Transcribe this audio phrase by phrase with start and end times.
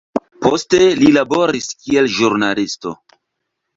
[0.45, 2.95] Poste li laboris kiel ĵurnalisto.